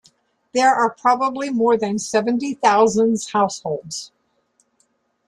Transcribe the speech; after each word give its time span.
There 0.55 0.73
are 0.73 0.89
probably 0.89 1.51
more 1.51 1.77
than 1.77 1.99
seventy 1.99 2.55
thousands 2.55 3.33
households. 3.33 4.11